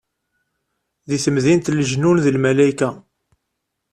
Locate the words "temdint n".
1.23-1.75